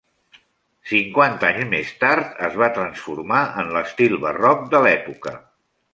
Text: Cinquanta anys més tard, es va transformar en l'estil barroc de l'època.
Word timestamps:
Cinquanta 0.93 1.49
anys 1.51 1.67
més 1.73 1.91
tard, 2.03 2.33
es 2.49 2.57
va 2.63 2.71
transformar 2.79 3.43
en 3.65 3.73
l'estil 3.77 4.17
barroc 4.25 4.65
de 4.75 4.83
l'època. 4.89 5.37